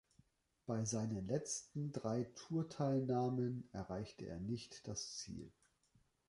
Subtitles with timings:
[0.65, 5.51] Bei seinen letzten drei Tour-Teilnahmen erreichte er nicht das Ziel.